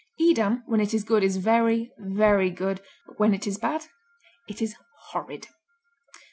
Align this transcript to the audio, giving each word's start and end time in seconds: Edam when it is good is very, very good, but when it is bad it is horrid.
Edam 0.19 0.63
when 0.65 0.81
it 0.81 0.95
is 0.95 1.03
good 1.03 1.21
is 1.23 1.37
very, 1.37 1.91
very 1.99 2.49
good, 2.49 2.81
but 3.05 3.19
when 3.19 3.35
it 3.35 3.45
is 3.45 3.59
bad 3.59 3.85
it 4.47 4.59
is 4.59 4.73
horrid. 5.11 5.45